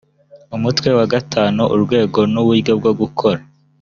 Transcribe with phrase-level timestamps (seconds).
[0.55, 3.41] umutwe wa gatanu urwego n uburyo bwo gukora